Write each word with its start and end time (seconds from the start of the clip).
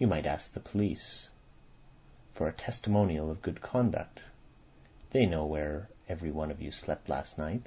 "You 0.00 0.08
might 0.08 0.26
ask 0.26 0.52
the 0.52 0.58
police 0.58 1.28
for 2.34 2.48
a 2.48 2.52
testimonial 2.52 3.30
of 3.30 3.42
good 3.42 3.60
conduct. 3.60 4.22
They 5.10 5.24
know 5.24 5.46
where 5.46 5.88
every 6.08 6.32
one 6.32 6.50
of 6.50 6.60
you 6.60 6.72
slept 6.72 7.08
last 7.08 7.38
night. 7.38 7.66